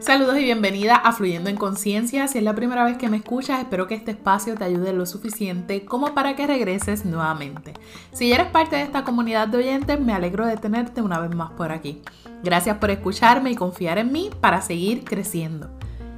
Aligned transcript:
Saludos 0.00 0.38
y 0.38 0.44
bienvenida 0.44 0.94
a 0.94 1.12
Fluyendo 1.12 1.50
en 1.50 1.56
Conciencia. 1.56 2.28
Si 2.28 2.38
es 2.38 2.44
la 2.44 2.54
primera 2.54 2.84
vez 2.84 2.96
que 2.98 3.08
me 3.08 3.16
escuchas, 3.16 3.60
espero 3.60 3.86
que 3.86 3.94
este 3.94 4.12
espacio 4.12 4.54
te 4.54 4.64
ayude 4.64 4.92
lo 4.92 5.06
suficiente 5.06 5.84
como 5.84 6.14
para 6.14 6.36
que 6.36 6.46
regreses 6.46 7.04
nuevamente. 7.04 7.74
Si 8.12 8.32
eres 8.32 8.46
parte 8.46 8.76
de 8.76 8.82
esta 8.82 9.04
comunidad 9.04 9.48
de 9.48 9.58
oyentes, 9.58 10.00
me 10.00 10.12
alegro 10.12 10.46
de 10.46 10.56
tenerte 10.56 11.02
una 11.02 11.18
vez 11.18 11.34
más 11.34 11.50
por 11.50 11.72
aquí. 11.72 12.00
Gracias 12.42 12.78
por 12.78 12.90
escucharme 12.90 13.50
y 13.50 13.56
confiar 13.56 13.98
en 13.98 14.12
mí 14.12 14.30
para 14.40 14.62
seguir 14.62 15.04
creciendo. 15.04 15.68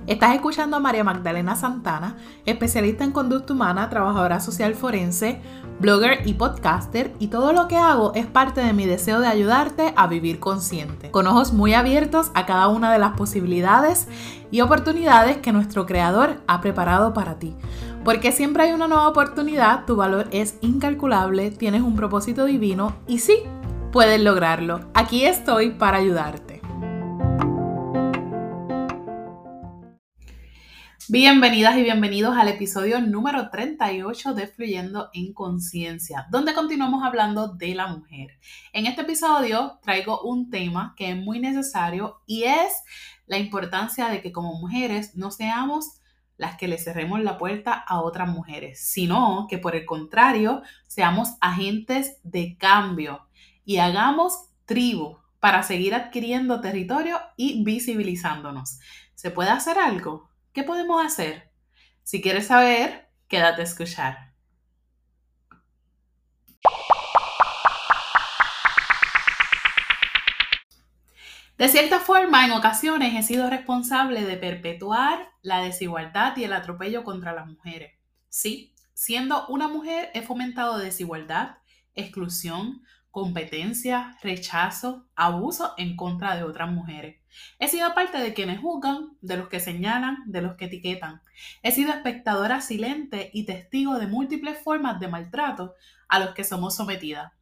Estás 0.07 0.35
escuchando 0.35 0.79
a 0.79 0.81
María 0.81 1.05
Magdalena 1.05 1.55
Santana, 1.57 2.17
especialista 2.47 3.05
en 3.05 3.13
conducta 3.13 3.53
humana, 3.53 3.91
trabajadora 3.91 4.41
social 4.41 4.75
forense, 4.75 5.41
blogger 5.79 6.27
y 6.27 6.35
podcaster, 6.35 7.15
y 7.19 7.29
todo 7.29 7.53
lo 7.53 7.69
que 7.69 7.77
hago 7.77 8.13
es 8.15 8.27
parte 8.27 8.63
de 8.63 8.73
mi 8.73 8.87
deseo 8.87 9.21
de 9.21 9.29
ayudarte 9.29 9.93
a 9.97 10.07
vivir 10.07 10.41
consciente, 10.41 11.11
con 11.11 11.27
ojos 11.27 11.53
muy 11.53 11.75
abiertos 11.75 12.31
a 12.35 12.47
cada 12.47 12.69
una 12.69 12.91
de 12.93 12.99
las 12.99 13.13
posibilidades 13.13 14.09
y 14.51 14.63
oportunidades 14.63 15.37
que 15.37 15.53
nuestro 15.53 15.87
Creador 15.87 16.41
ha 16.47 16.61
preparado 16.61 17.13
para 17.13 17.39
ti. 17.39 17.55
Porque 18.03 18.33
siempre 18.33 18.65
hay 18.65 18.73
una 18.73 18.89
nueva 18.89 19.07
oportunidad, 19.07 19.85
tu 19.85 19.97
valor 19.97 20.29
es 20.33 20.57
incalculable, 20.63 21.51
tienes 21.51 21.83
un 21.83 21.95
propósito 21.95 22.47
divino 22.47 22.95
y 23.07 23.19
sí, 23.19 23.43
puedes 23.93 24.21
lograrlo. 24.21 24.81
Aquí 24.95 25.27
estoy 25.27 25.71
para 25.71 25.99
ayudarte. 25.99 26.60
Bienvenidas 31.13 31.77
y 31.77 31.83
bienvenidos 31.83 32.37
al 32.37 32.47
episodio 32.47 33.01
número 33.01 33.51
38 33.51 34.33
de 34.33 34.47
Fluyendo 34.47 35.11
en 35.13 35.35
Conciencia, 35.35 36.29
donde 36.31 36.55
continuamos 36.55 37.03
hablando 37.03 37.49
de 37.49 37.75
la 37.75 37.89
mujer. 37.89 38.39
En 38.73 38.87
este 38.87 39.03
episodio 39.03 39.81
traigo 39.83 40.23
un 40.23 40.51
tema 40.51 40.95
que 40.97 41.11
es 41.11 41.17
muy 41.17 41.41
necesario 41.41 42.21
y 42.27 42.45
es 42.45 42.85
la 43.27 43.39
importancia 43.39 44.07
de 44.07 44.23
que 44.23 44.31
como 44.31 44.55
mujeres 44.55 45.17
no 45.17 45.33
seamos 45.33 46.01
las 46.37 46.57
que 46.57 46.69
le 46.69 46.79
cerremos 46.79 47.21
la 47.21 47.39
puerta 47.39 47.73
a 47.73 48.01
otras 48.03 48.29
mujeres, 48.29 48.79
sino 48.81 49.49
que 49.51 49.59
por 49.59 49.75
el 49.75 49.87
contrario 49.87 50.63
seamos 50.87 51.31
agentes 51.41 52.19
de 52.23 52.57
cambio 52.57 53.27
y 53.65 53.79
hagamos 53.79 54.45
tribu 54.65 55.17
para 55.41 55.65
seguir 55.65 55.93
adquiriendo 55.93 56.61
territorio 56.61 57.19
y 57.37 57.65
visibilizándonos. 57.65 58.79
¿Se 59.17 59.33
puede 59.33 59.51
hacer 59.51 59.77
algo? 59.77 60.30
¿Qué 60.53 60.65
podemos 60.65 61.05
hacer? 61.05 61.53
Si 62.03 62.21
quieres 62.21 62.49
saber, 62.49 63.09
quédate 63.29 63.61
a 63.61 63.65
escuchar. 63.65 64.35
De 71.57 71.69
cierta 71.69 72.01
forma, 72.01 72.47
en 72.47 72.53
ocasiones 72.53 73.15
he 73.15 73.23
sido 73.23 73.49
responsable 73.49 74.25
de 74.25 74.39
perpetuar 74.39 75.31
la 75.43 75.63
desigualdad 75.63 76.37
y 76.37 76.45
el 76.45 76.53
atropello 76.53 77.05
contra 77.05 77.33
las 77.33 77.47
mujeres. 77.47 77.93
Sí, 78.29 78.75
siendo 78.95 79.47
una 79.49 79.69
mujer 79.69 80.11
he 80.15 80.23
fomentado 80.23 80.79
desigualdad, 80.79 81.59
exclusión, 81.95 82.83
competencia, 83.11 84.17
rechazo, 84.23 85.07
abuso 85.17 85.75
en 85.77 85.97
contra 85.97 86.37
de 86.37 86.45
otras 86.45 86.71
mujeres. 86.71 87.21
He 87.59 87.69
sido 87.69 87.95
parte 87.95 88.19
de 88.19 88.35
quienes 88.35 88.61
juzgan, 88.61 89.17
de 89.21 89.37
los 89.37 89.49
que 89.49 89.61
señalan, 89.61 90.19
de 90.27 90.43
los 90.43 90.57
que 90.57 90.67
etiquetan. 90.67 91.21
He 91.63 91.73
sido 91.73 91.93
espectadora 91.93 92.61
silente 92.61 93.31
y 93.33 93.45
testigo 93.45 93.99
de 93.99 94.07
múltiples 94.07 94.59
formas 94.59 95.01
de 95.01 95.09
maltrato 95.09 95.75
a 96.09 96.19
los 96.19 96.35
que 96.35 96.45
somos 96.45 96.77
sometidas. 96.77 97.33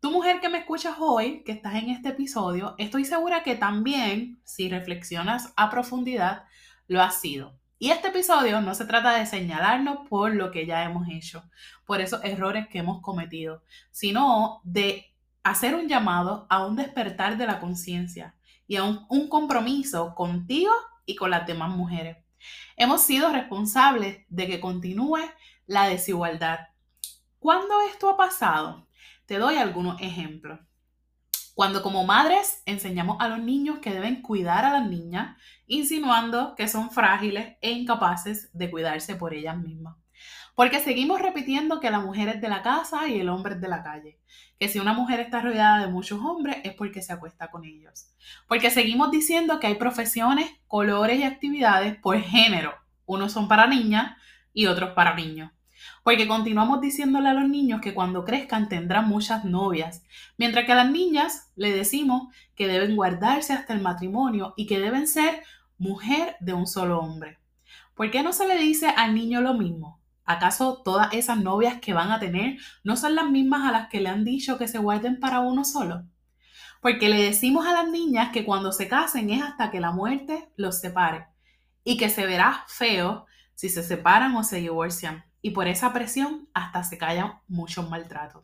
Tu 0.00 0.10
mujer 0.10 0.40
que 0.40 0.48
me 0.48 0.58
escuchas 0.58 0.96
hoy, 0.98 1.42
que 1.44 1.52
estás 1.52 1.74
en 1.74 1.90
este 1.90 2.10
episodio, 2.10 2.74
estoy 2.78 3.04
segura 3.04 3.42
que 3.42 3.56
también, 3.56 4.40
si 4.44 4.68
reflexionas 4.68 5.52
a 5.56 5.70
profundidad, 5.70 6.44
lo 6.86 7.02
has 7.02 7.20
sido. 7.20 7.58
Y 7.78 7.90
este 7.90 8.08
episodio 8.08 8.62
no 8.62 8.74
se 8.74 8.86
trata 8.86 9.18
de 9.18 9.26
señalarnos 9.26 10.08
por 10.08 10.34
lo 10.34 10.50
que 10.50 10.64
ya 10.64 10.84
hemos 10.84 11.08
hecho, 11.10 11.44
por 11.84 12.00
esos 12.00 12.24
errores 12.24 12.68
que 12.68 12.78
hemos 12.78 13.02
cometido, 13.02 13.62
sino 13.90 14.62
de 14.64 15.12
hacer 15.42 15.74
un 15.74 15.86
llamado 15.86 16.46
a 16.48 16.64
un 16.64 16.74
despertar 16.74 17.36
de 17.36 17.46
la 17.46 17.60
conciencia 17.60 18.34
y 18.66 18.76
a 18.76 18.84
un, 18.84 19.28
compromiso 19.28 20.14
contigo 20.14 20.72
y 21.04 21.16
con 21.16 21.30
las 21.30 21.46
demás 21.46 21.68
mujeres. 21.70 22.16
Hemos 22.76 23.02
sido 23.02 23.30
responsables 23.30 24.24
de 24.28 24.46
que 24.46 24.60
continúe 24.60 25.20
la 25.66 25.86
desigualdad. 25.86 26.60
¿Cuándo 27.38 27.74
esto 27.90 28.08
ha 28.08 28.16
pasado? 28.16 28.88
Te 29.26 29.38
doy 29.38 29.56
algunos 29.56 30.00
ejemplos. 30.00 30.60
Cuando 31.56 31.82
como 31.82 32.04
madres 32.04 32.62
enseñamos 32.66 33.16
a 33.18 33.28
los 33.28 33.38
niños 33.38 33.78
que 33.78 33.90
deben 33.90 34.20
cuidar 34.20 34.66
a 34.66 34.72
las 34.74 34.86
niñas, 34.90 35.38
insinuando 35.66 36.54
que 36.54 36.68
son 36.68 36.90
frágiles 36.90 37.56
e 37.62 37.70
incapaces 37.70 38.50
de 38.52 38.70
cuidarse 38.70 39.16
por 39.16 39.32
ellas 39.32 39.56
mismas. 39.56 39.96
Porque 40.54 40.80
seguimos 40.80 41.22
repitiendo 41.22 41.80
que 41.80 41.90
la 41.90 42.00
mujer 42.00 42.28
es 42.28 42.42
de 42.42 42.50
la 42.50 42.60
casa 42.60 43.08
y 43.08 43.18
el 43.18 43.30
hombre 43.30 43.54
es 43.54 43.62
de 43.62 43.68
la 43.68 43.82
calle. 43.82 44.20
Que 44.60 44.68
si 44.68 44.80
una 44.80 44.92
mujer 44.92 45.18
está 45.18 45.40
rodeada 45.40 45.80
de 45.80 45.90
muchos 45.90 46.20
hombres 46.20 46.58
es 46.62 46.74
porque 46.74 47.00
se 47.00 47.14
acuesta 47.14 47.50
con 47.50 47.64
ellos. 47.64 48.14
Porque 48.46 48.70
seguimos 48.70 49.10
diciendo 49.10 49.58
que 49.58 49.68
hay 49.68 49.76
profesiones, 49.76 50.50
colores 50.66 51.18
y 51.18 51.22
actividades 51.22 51.96
por 51.96 52.20
género. 52.20 52.74
Unos 53.06 53.32
son 53.32 53.48
para 53.48 53.66
niñas 53.66 54.14
y 54.52 54.66
otros 54.66 54.90
para 54.90 55.14
niños. 55.14 55.52
Porque 56.06 56.28
continuamos 56.28 56.80
diciéndole 56.80 57.30
a 57.30 57.34
los 57.34 57.48
niños 57.48 57.80
que 57.80 57.92
cuando 57.92 58.24
crezcan 58.24 58.68
tendrán 58.68 59.08
muchas 59.08 59.44
novias, 59.44 60.04
mientras 60.38 60.64
que 60.64 60.70
a 60.70 60.76
las 60.76 60.88
niñas 60.88 61.50
le 61.56 61.72
decimos 61.72 62.32
que 62.54 62.68
deben 62.68 62.94
guardarse 62.94 63.52
hasta 63.52 63.72
el 63.72 63.80
matrimonio 63.80 64.54
y 64.56 64.68
que 64.68 64.78
deben 64.78 65.08
ser 65.08 65.42
mujer 65.78 66.36
de 66.38 66.52
un 66.52 66.68
solo 66.68 67.00
hombre. 67.00 67.40
¿Por 67.96 68.12
qué 68.12 68.22
no 68.22 68.32
se 68.32 68.46
le 68.46 68.56
dice 68.56 68.86
al 68.86 69.16
niño 69.16 69.40
lo 69.40 69.54
mismo? 69.54 70.00
¿Acaso 70.24 70.80
todas 70.84 71.12
esas 71.12 71.38
novias 71.38 71.80
que 71.80 71.92
van 71.92 72.12
a 72.12 72.20
tener 72.20 72.58
no 72.84 72.96
son 72.96 73.16
las 73.16 73.28
mismas 73.28 73.68
a 73.68 73.72
las 73.72 73.88
que 73.88 74.00
le 74.00 74.08
han 74.08 74.24
dicho 74.24 74.58
que 74.58 74.68
se 74.68 74.78
guarden 74.78 75.18
para 75.18 75.40
uno 75.40 75.64
solo? 75.64 76.04
Porque 76.80 77.08
le 77.08 77.20
decimos 77.20 77.66
a 77.66 77.72
las 77.72 77.90
niñas 77.90 78.30
que 78.30 78.44
cuando 78.44 78.70
se 78.70 78.86
casen 78.86 79.30
es 79.30 79.42
hasta 79.42 79.72
que 79.72 79.80
la 79.80 79.90
muerte 79.90 80.52
los 80.54 80.78
separe 80.78 81.26
y 81.82 81.96
que 81.96 82.10
se 82.10 82.26
verá 82.26 82.64
feo 82.68 83.26
si 83.56 83.68
se 83.68 83.82
separan 83.82 84.36
o 84.36 84.44
se 84.44 84.58
divorcian 84.58 85.24
y 85.46 85.50
por 85.50 85.68
esa 85.68 85.92
presión 85.92 86.48
hasta 86.54 86.82
se 86.82 86.98
callan 86.98 87.34
muchos 87.46 87.88
maltratos. 87.88 88.42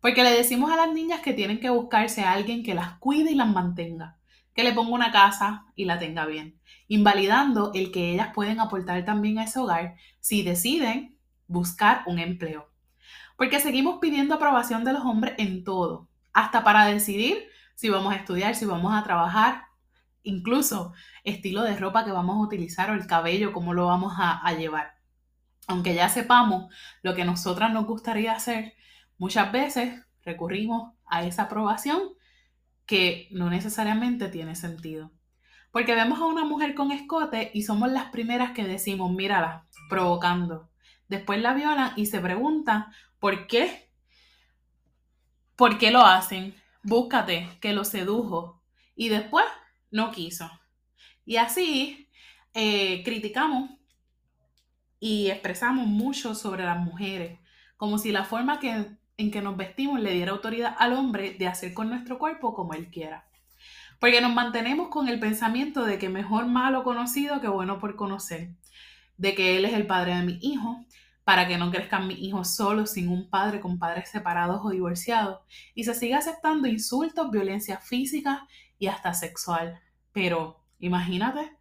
Porque 0.00 0.24
le 0.24 0.32
decimos 0.32 0.72
a 0.72 0.76
las 0.76 0.92
niñas 0.92 1.20
que 1.20 1.32
tienen 1.32 1.60
que 1.60 1.70
buscarse 1.70 2.24
a 2.24 2.32
alguien 2.32 2.64
que 2.64 2.74
las 2.74 2.98
cuide 2.98 3.30
y 3.30 3.36
las 3.36 3.46
mantenga, 3.46 4.18
que 4.52 4.64
le 4.64 4.72
ponga 4.72 4.90
una 4.90 5.12
casa 5.12 5.66
y 5.76 5.84
la 5.84 6.00
tenga 6.00 6.26
bien, 6.26 6.58
invalidando 6.88 7.70
el 7.72 7.92
que 7.92 8.10
ellas 8.10 8.30
pueden 8.34 8.58
aportar 8.58 9.04
también 9.04 9.38
a 9.38 9.44
ese 9.44 9.60
hogar 9.60 9.94
si 10.18 10.42
deciden 10.42 11.16
buscar 11.46 12.02
un 12.06 12.18
empleo. 12.18 12.68
Porque 13.36 13.60
seguimos 13.60 14.00
pidiendo 14.00 14.34
aprobación 14.34 14.82
de 14.82 14.92
los 14.92 15.04
hombres 15.04 15.34
en 15.38 15.62
todo, 15.62 16.08
hasta 16.32 16.64
para 16.64 16.84
decidir 16.86 17.44
si 17.76 17.90
vamos 17.90 18.12
a 18.12 18.16
estudiar, 18.16 18.56
si 18.56 18.64
vamos 18.64 18.92
a 18.92 19.04
trabajar, 19.04 19.66
incluso 20.24 20.94
estilo 21.22 21.62
de 21.62 21.76
ropa 21.76 22.04
que 22.04 22.10
vamos 22.10 22.38
a 22.38 22.44
utilizar 22.44 22.90
o 22.90 22.94
el 22.94 23.06
cabello, 23.06 23.52
cómo 23.52 23.72
lo 23.72 23.86
vamos 23.86 24.14
a, 24.18 24.44
a 24.44 24.52
llevar 24.54 24.94
aunque 25.66 25.94
ya 25.94 26.08
sepamos 26.08 26.72
lo 27.02 27.14
que 27.14 27.24
nosotras 27.24 27.72
nos 27.72 27.86
gustaría 27.86 28.32
hacer, 28.32 28.74
muchas 29.18 29.50
veces 29.52 30.02
recurrimos 30.24 30.94
a 31.06 31.24
esa 31.24 31.42
aprobación 31.44 32.00
que 32.86 33.28
no 33.30 33.50
necesariamente 33.50 34.28
tiene 34.28 34.54
sentido. 34.54 35.10
Porque 35.70 35.94
vemos 35.94 36.20
a 36.20 36.26
una 36.26 36.44
mujer 36.44 36.74
con 36.74 36.92
escote 36.92 37.50
y 37.52 37.62
somos 37.62 37.90
las 37.90 38.10
primeras 38.10 38.52
que 38.52 38.64
decimos, 38.64 39.12
mírala, 39.12 39.66
provocando. 39.88 40.70
Después 41.08 41.40
la 41.40 41.54
violan 41.54 41.92
y 41.96 42.06
se 42.06 42.20
preguntan, 42.20 42.86
¿por 43.18 43.46
qué? 43.46 43.90
¿Por 45.56 45.78
qué 45.78 45.90
lo 45.90 46.02
hacen? 46.02 46.54
Búscate, 46.82 47.48
que 47.60 47.72
lo 47.72 47.84
sedujo. 47.84 48.62
Y 48.94 49.08
después 49.08 49.44
no 49.90 50.12
quiso. 50.12 50.50
Y 51.24 51.36
así 51.36 52.08
eh, 52.52 53.02
criticamos 53.04 53.70
y 55.04 55.28
expresamos 55.30 55.86
mucho 55.86 56.34
sobre 56.34 56.64
las 56.64 56.78
mujeres, 56.78 57.38
como 57.76 57.98
si 57.98 58.10
la 58.10 58.24
forma 58.24 58.58
que, 58.58 58.86
en 59.18 59.30
que 59.30 59.42
nos 59.42 59.54
vestimos 59.54 60.00
le 60.00 60.14
diera 60.14 60.32
autoridad 60.32 60.74
al 60.78 60.94
hombre 60.94 61.36
de 61.38 61.46
hacer 61.46 61.74
con 61.74 61.90
nuestro 61.90 62.18
cuerpo 62.18 62.54
como 62.54 62.72
él 62.72 62.88
quiera. 62.88 63.26
Porque 64.00 64.22
nos 64.22 64.32
mantenemos 64.32 64.88
con 64.88 65.06
el 65.08 65.20
pensamiento 65.20 65.84
de 65.84 65.98
que 65.98 66.08
mejor 66.08 66.46
malo 66.46 66.84
conocido 66.84 67.42
que 67.42 67.48
bueno 67.48 67.78
por 67.78 67.96
conocer, 67.96 68.52
de 69.18 69.34
que 69.34 69.58
él 69.58 69.66
es 69.66 69.74
el 69.74 69.86
padre 69.86 70.14
de 70.14 70.22
mi 70.22 70.38
hijo, 70.40 70.82
para 71.22 71.46
que 71.46 71.58
no 71.58 71.70
crezcan 71.70 72.08
mis 72.08 72.20
hijos 72.20 72.56
solos 72.56 72.92
sin 72.92 73.10
un 73.10 73.28
padre 73.28 73.60
con 73.60 73.78
padres 73.78 74.08
separados 74.08 74.62
o 74.64 74.70
divorciados, 74.70 75.40
y 75.74 75.84
se 75.84 75.94
sigue 75.94 76.14
aceptando 76.14 76.66
insultos, 76.66 77.30
violencia 77.30 77.76
física 77.76 78.48
y 78.78 78.86
hasta 78.86 79.12
sexual. 79.12 79.78
Pero 80.12 80.64
imagínate, 80.78 81.58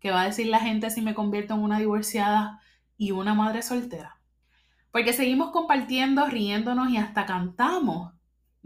¿qué 0.00 0.12
va 0.12 0.22
a 0.22 0.26
decir 0.28 0.46
la 0.46 0.60
gente 0.60 0.88
si 0.88 1.02
me 1.02 1.12
convierto 1.12 1.52
en 1.52 1.60
una 1.60 1.78
divorciada 1.78 2.62
y 2.96 3.10
una 3.10 3.34
madre 3.34 3.62
soltera. 3.62 4.20
Porque 4.90 5.12
seguimos 5.12 5.50
compartiendo, 5.50 6.26
riéndonos 6.26 6.90
y 6.90 6.96
hasta 6.96 7.26
cantamos 7.26 8.14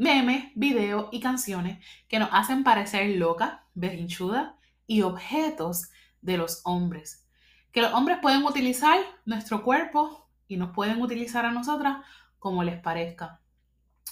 memes, 0.00 0.47
videos 0.55 1.09
y 1.12 1.21
canciones 1.21 1.85
que 2.09 2.19
nos 2.19 2.31
hacen 2.32 2.65
parecer 2.65 3.19
locas, 3.19 3.61
berrinchudas 3.75 4.55
y 4.87 5.03
objetos 5.03 5.91
de 6.23 6.38
los 6.38 6.62
hombres. 6.65 7.27
Que 7.71 7.82
los 7.82 7.93
hombres 7.93 8.19
pueden 8.23 8.44
utilizar 8.44 8.99
nuestro 9.27 9.62
cuerpo 9.62 10.27
y 10.49 10.56
nos 10.56 10.71
pueden 10.75 11.03
utilizar 11.03 11.44
a 11.44 11.53
nosotras 11.53 11.99
como 12.38 12.65
les 12.65 12.81
parezca. 12.81 13.41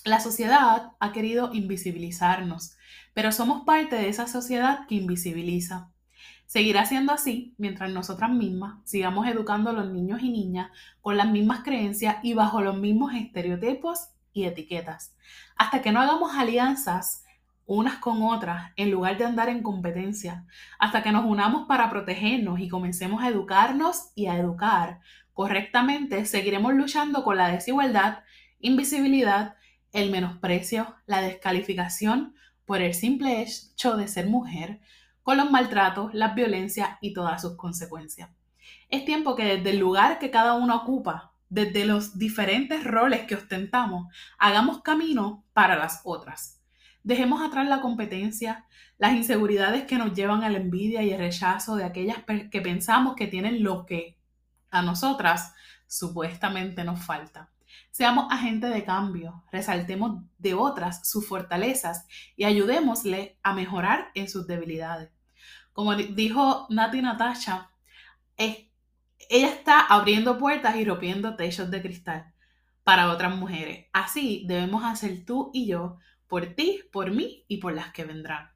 La 0.05 0.21
sociedad 0.21 0.93
ha 1.01 1.13
querido 1.13 1.55
invisibilizarnos, 1.55 2.77
pero 3.15 3.33
somos 3.33 3.65
parte 3.65 3.97
de 3.97 4.09
esa 4.09 4.27
sociedad 4.27 4.87
que 4.87 4.97
invisibiliza. 4.97 5.91
Seguirá 6.49 6.87
siendo 6.87 7.13
así 7.13 7.55
mientras 7.59 7.91
nosotras 7.91 8.31
mismas 8.31 8.79
sigamos 8.85 9.29
educando 9.29 9.69
a 9.69 9.75
los 9.75 9.91
niños 9.91 10.23
y 10.23 10.31
niñas 10.31 10.71
con 11.03 11.19
las 11.19 11.29
mismas 11.29 11.63
creencias 11.63 12.17
y 12.23 12.33
bajo 12.33 12.63
los 12.63 12.75
mismos 12.75 13.13
estereotipos 13.13 14.09
y 14.33 14.45
etiquetas, 14.45 15.15
hasta 15.57 15.83
que 15.83 15.93
no 15.93 16.01
hagamos 16.01 16.35
alianzas 16.35 17.27
unas 17.67 17.97
con 17.97 18.23
otras 18.23 18.73
en 18.77 18.91
lugar 18.91 19.19
de 19.19 19.27
andar 19.27 19.51
en 19.51 19.63
competencia, 19.63 20.47
hasta 20.79 21.03
que 21.03 21.13
nos 21.13 21.27
unamos 21.27 21.69
para 21.69 21.91
protegernos 21.91 22.61
y 22.61 22.69
comencemos 22.71 23.23
a 23.23 23.29
educarnos 23.29 24.11
y 24.15 24.29
a 24.29 24.39
educar 24.39 25.01
correctamente, 25.35 26.25
seguiremos 26.25 26.73
luchando 26.73 27.25
con 27.25 27.37
la 27.37 27.49
desigualdad, 27.49 28.21
invisibilidad, 28.59 29.57
el 29.93 30.11
menosprecio, 30.11 30.97
la 31.05 31.21
descalificación 31.21 32.35
por 32.65 32.81
el 32.81 32.95
simple 32.95 33.43
hecho 33.43 33.99
de 33.99 34.09
ser 34.09 34.29
mujer, 34.29 34.81
con 35.29 35.37
los 35.37 35.51
maltratos, 35.51 36.15
las 36.15 36.35
violencias 36.35 36.97
y 37.03 37.13
todas 37.13 37.43
sus 37.43 37.55
consecuencias. 37.55 38.31
Es 38.89 39.05
tiempo 39.05 39.37
que 39.37 39.45
desde 39.45 39.73
el 39.73 39.79
lugar 39.79 40.19
que 40.19 40.31
cada 40.31 40.55
uno 40.55 40.75
ocupa, 40.75 41.35
desde 41.51 41.85
los 41.85 42.19
diferentes 42.19 42.83
roles 42.83 43.27
que 43.27 43.35
ostentamos, 43.35 44.07
hagamos 44.39 44.81
camino 44.81 45.45
para 45.53 45.77
las 45.77 46.01
otras. 46.05 46.63
Dejemos 47.03 47.43
atrás 47.43 47.69
la 47.69 47.83
competencia, 47.83 48.65
las 48.97 49.13
inseguridades 49.13 49.85
que 49.85 49.99
nos 49.99 50.15
llevan 50.15 50.45
a 50.45 50.49
la 50.49 50.57
envidia 50.57 51.03
y 51.03 51.11
el 51.11 51.19
rechazo 51.19 51.77
de 51.77 51.85
aquellas 51.85 52.25
que 52.51 52.61
pensamos 52.63 53.15
que 53.15 53.27
tienen 53.27 53.63
lo 53.63 53.85
que 53.85 54.17
a 54.71 54.81
nosotras 54.81 55.53
supuestamente 55.87 56.85
nos 56.85 57.05
falta. 57.05 57.51
Seamos 57.91 58.33
agentes 58.33 58.73
de 58.73 58.83
cambio, 58.83 59.45
resaltemos 59.53 60.23
de 60.39 60.55
otras 60.55 61.07
sus 61.07 61.29
fortalezas 61.29 62.07
y 62.35 62.45
ayudémosle 62.45 63.39
a 63.43 63.53
mejorar 63.53 64.11
en 64.15 64.31
sus 64.31 64.47
debilidades. 64.47 65.18
Como 65.79 65.95
dijo 65.95 66.67
Nati 66.71 67.01
Natasha, 67.01 67.71
ella 68.37 68.67
está 69.29 69.81
abriendo 69.83 70.37
puertas 70.37 70.75
y 70.75 70.85
rompiendo 70.85 71.37
techos 71.37 71.71
de 71.71 71.81
cristal 71.81 72.35
para 72.83 73.13
otras 73.13 73.37
mujeres. 73.37 73.87
Así 73.93 74.45
debemos 74.49 74.83
hacer 74.83 75.25
tú 75.25 75.53
y 75.55 75.69
yo 75.69 75.99
por 76.27 76.47
ti, 76.47 76.81
por 76.91 77.13
mí 77.13 77.45
y 77.47 77.59
por 77.59 77.75
las 77.75 77.93
que 77.93 78.05
vendrán. 78.05 78.51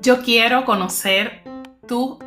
Yo 0.00 0.22
quiero 0.24 0.64
conocer 0.64 1.44
tu 1.86 2.18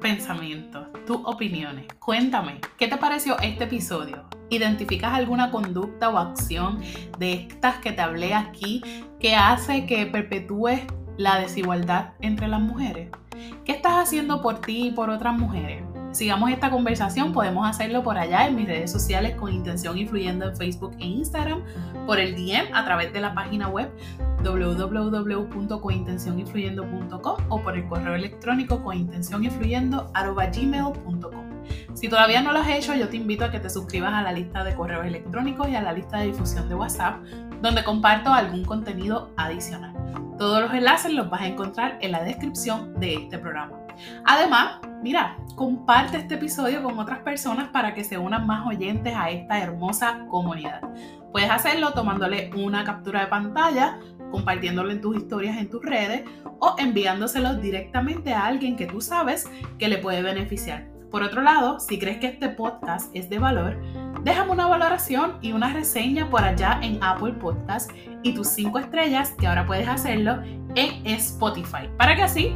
pensamiento, 0.00 0.92
tus 1.04 1.18
opiniones. 1.24 1.88
Cuéntame, 1.98 2.60
¿qué 2.78 2.86
te 2.86 2.96
pareció 2.96 3.36
este 3.40 3.64
episodio? 3.64 4.35
¿Identificas 4.48 5.12
alguna 5.12 5.50
conducta 5.50 6.08
o 6.10 6.18
acción 6.18 6.80
de 7.18 7.32
estas 7.32 7.78
que 7.78 7.90
te 7.92 8.00
hablé 8.00 8.32
aquí 8.34 8.82
que 9.18 9.34
hace 9.34 9.86
que 9.86 10.06
perpetúes 10.06 10.82
la 11.16 11.38
desigualdad 11.38 12.10
entre 12.20 12.46
las 12.48 12.60
mujeres? 12.60 13.10
¿Qué 13.64 13.72
estás 13.72 13.94
haciendo 13.94 14.42
por 14.42 14.60
ti 14.60 14.88
y 14.88 14.90
por 14.92 15.08
otras 15.10 15.36
mujeres? 15.36 15.82
Sigamos 16.12 16.50
esta 16.50 16.70
conversación, 16.70 17.32
podemos 17.34 17.68
hacerlo 17.68 18.02
por 18.02 18.16
allá 18.16 18.46
en 18.46 18.56
mis 18.56 18.66
redes 18.66 18.90
sociales 18.90 19.36
con 19.36 19.52
intención 19.52 19.98
influyendo 19.98 20.48
en 20.48 20.56
Facebook 20.56 20.96
e 20.98 21.04
Instagram, 21.04 21.60
por 22.06 22.18
el 22.18 22.34
DM 22.34 22.72
a 22.72 22.86
través 22.86 23.12
de 23.12 23.20
la 23.20 23.34
página 23.34 23.68
web 23.68 23.90
www.cointencioninfluyendo.com 24.42 27.36
o 27.50 27.60
por 27.60 27.76
el 27.76 27.86
correo 27.86 28.14
electrónico 28.14 28.82
cointencioninfluyendo.gmail.com. 28.82 31.45
Si 31.94 32.08
todavía 32.08 32.42
no 32.42 32.52
lo 32.52 32.60
has 32.60 32.68
hecho, 32.68 32.94
yo 32.94 33.08
te 33.08 33.16
invito 33.16 33.44
a 33.44 33.50
que 33.50 33.60
te 33.60 33.70
suscribas 33.70 34.12
a 34.12 34.22
la 34.22 34.32
lista 34.32 34.64
de 34.64 34.74
correos 34.74 35.06
electrónicos 35.06 35.68
y 35.68 35.76
a 35.76 35.82
la 35.82 35.92
lista 35.92 36.18
de 36.18 36.26
difusión 36.26 36.68
de 36.68 36.74
WhatsApp, 36.74 37.22
donde 37.62 37.84
comparto 37.84 38.32
algún 38.32 38.64
contenido 38.64 39.32
adicional. 39.36 39.94
Todos 40.38 40.60
los 40.60 40.74
enlaces 40.74 41.12
los 41.12 41.30
vas 41.30 41.40
a 41.40 41.46
encontrar 41.46 41.98
en 42.00 42.12
la 42.12 42.22
descripción 42.22 42.98
de 43.00 43.14
este 43.14 43.38
programa. 43.38 43.72
Además, 44.24 44.80
mira, 45.02 45.38
comparte 45.54 46.18
este 46.18 46.34
episodio 46.34 46.82
con 46.82 46.98
otras 46.98 47.20
personas 47.20 47.68
para 47.68 47.94
que 47.94 48.04
se 48.04 48.18
unan 48.18 48.46
más 48.46 48.66
oyentes 48.66 49.14
a 49.16 49.30
esta 49.30 49.58
hermosa 49.58 50.26
comunidad. 50.28 50.82
Puedes 51.32 51.50
hacerlo 51.50 51.92
tomándole 51.92 52.50
una 52.54 52.84
captura 52.84 53.20
de 53.20 53.26
pantalla, 53.28 53.98
compartiéndolo 54.30 54.90
en 54.90 55.00
tus 55.00 55.16
historias 55.16 55.56
en 55.56 55.70
tus 55.70 55.82
redes 55.82 56.24
o 56.58 56.74
enviándoselo 56.78 57.54
directamente 57.54 58.34
a 58.34 58.46
alguien 58.46 58.76
que 58.76 58.86
tú 58.86 59.00
sabes 59.00 59.50
que 59.78 59.88
le 59.88 59.98
puede 59.98 60.22
beneficiar. 60.22 60.95
Por 61.10 61.22
otro 61.22 61.42
lado, 61.42 61.80
si 61.80 61.98
crees 61.98 62.18
que 62.18 62.26
este 62.26 62.48
podcast 62.48 63.14
es 63.14 63.30
de 63.30 63.38
valor, 63.38 63.80
déjame 64.22 64.52
una 64.52 64.66
valoración 64.66 65.38
y 65.40 65.52
una 65.52 65.72
reseña 65.72 66.28
por 66.28 66.42
allá 66.42 66.80
en 66.82 67.02
Apple 67.02 67.34
Podcast 67.34 67.90
y 68.22 68.34
tus 68.34 68.48
cinco 68.48 68.78
estrellas, 68.78 69.32
que 69.38 69.46
ahora 69.46 69.66
puedes 69.66 69.88
hacerlo 69.88 70.42
en 70.74 71.06
Spotify, 71.06 71.88
para 71.96 72.16
que 72.16 72.22
así 72.22 72.54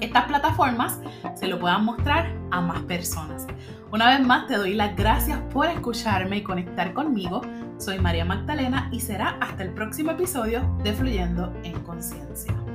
estas 0.00 0.24
plataformas 0.24 1.00
se 1.34 1.46
lo 1.46 1.58
puedan 1.58 1.84
mostrar 1.84 2.32
a 2.50 2.60
más 2.60 2.82
personas. 2.82 3.46
Una 3.90 4.10
vez 4.10 4.26
más 4.26 4.46
te 4.46 4.56
doy 4.56 4.74
las 4.74 4.96
gracias 4.96 5.38
por 5.52 5.66
escucharme 5.68 6.38
y 6.38 6.42
conectar 6.42 6.92
conmigo. 6.92 7.40
Soy 7.78 7.98
María 7.98 8.24
Magdalena 8.24 8.88
y 8.92 9.00
será 9.00 9.38
hasta 9.40 9.62
el 9.62 9.70
próximo 9.70 10.10
episodio 10.10 10.62
de 10.82 10.92
Fluyendo 10.92 11.52
en 11.62 11.80
Conciencia. 11.82 12.65